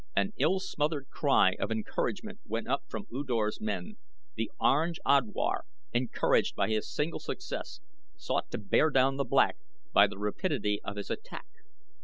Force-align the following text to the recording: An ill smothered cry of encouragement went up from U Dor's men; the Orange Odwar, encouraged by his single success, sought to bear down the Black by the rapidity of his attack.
An 0.15 0.33
ill 0.39 0.59
smothered 0.59 1.09
cry 1.11 1.51
of 1.59 1.69
encouragement 1.71 2.39
went 2.47 2.67
up 2.67 2.85
from 2.89 3.05
U 3.11 3.23
Dor's 3.23 3.61
men; 3.61 3.97
the 4.33 4.49
Orange 4.59 4.99
Odwar, 5.05 5.65
encouraged 5.93 6.55
by 6.55 6.69
his 6.69 6.91
single 6.91 7.19
success, 7.19 7.81
sought 8.17 8.49
to 8.49 8.57
bear 8.57 8.89
down 8.89 9.17
the 9.17 9.23
Black 9.23 9.57
by 9.93 10.07
the 10.07 10.17
rapidity 10.17 10.81
of 10.83 10.95
his 10.95 11.11
attack. 11.11 11.45